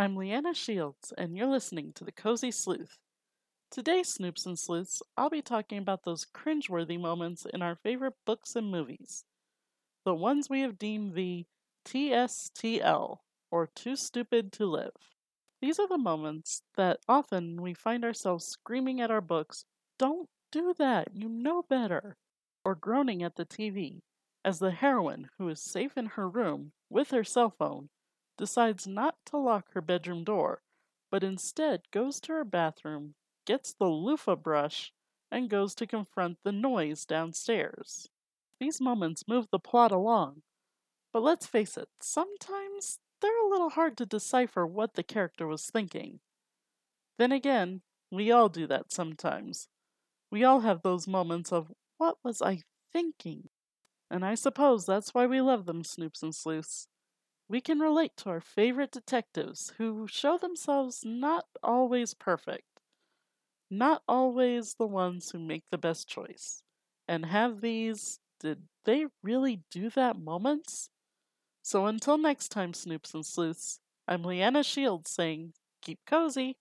[0.00, 2.96] I'm Leanna Shields, and you're listening to The Cozy Sleuth.
[3.70, 8.56] Today, Snoops and Sleuths, I'll be talking about those cringeworthy moments in our favorite books
[8.56, 9.26] and movies.
[10.06, 11.44] The ones we have deemed the
[11.84, 13.18] TSTL,
[13.50, 14.96] or Too Stupid to Live.
[15.60, 19.66] These are the moments that often we find ourselves screaming at our books,
[19.98, 22.16] Don't do that, you know better,
[22.64, 24.00] or groaning at the TV,
[24.46, 27.90] as the heroine, who is safe in her room with her cell phone,
[28.40, 30.62] decides not to lock her bedroom door,
[31.10, 33.14] but instead goes to her bathroom,
[33.46, 34.92] gets the loofah brush,
[35.30, 38.08] and goes to confront the noise downstairs.
[38.58, 40.42] These moments move the plot along,
[41.12, 45.66] but let's face it, sometimes they're a little hard to decipher what the character was
[45.66, 46.20] thinking.
[47.18, 49.68] Then again, we all do that sometimes.
[50.30, 52.62] We all have those moments of, what was I
[52.92, 53.50] thinking?
[54.10, 56.88] And I suppose that's why we love them, Snoops and Sleuths.
[57.50, 62.80] We can relate to our favorite detectives who show themselves not always perfect,
[63.70, 66.62] not always the ones who make the best choice,
[67.08, 70.90] and have these, did they really do that moments?
[71.62, 76.56] So until next time, Snoops and Sleuths, I'm Leanna Shields saying, keep cozy.